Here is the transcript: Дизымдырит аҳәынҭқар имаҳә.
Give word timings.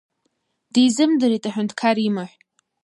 Дизымдырит 0.73 1.43
аҳәынҭқар 1.49 1.97
имаҳә. 2.07 2.33